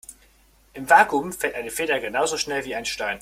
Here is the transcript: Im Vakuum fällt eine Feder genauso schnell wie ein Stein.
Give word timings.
Im 0.73 0.89
Vakuum 0.89 1.31
fällt 1.31 1.53
eine 1.53 1.69
Feder 1.69 1.99
genauso 1.99 2.35
schnell 2.39 2.65
wie 2.65 2.73
ein 2.73 2.85
Stein. 2.85 3.09